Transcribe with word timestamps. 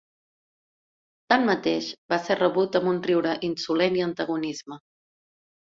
Tanmateix, 1.33 1.91
va 2.15 2.19
ser 2.29 2.39
rebut 2.41 2.79
amb 2.81 2.93
un 2.95 2.99
riure 3.11 3.37
insolent 3.51 4.01
i 4.03 4.07
antagonisme. 4.09 4.83